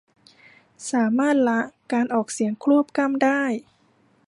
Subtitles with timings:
[0.91, 1.59] สามารถละ
[1.91, 3.41] การออกเสียงควบกล้ำได้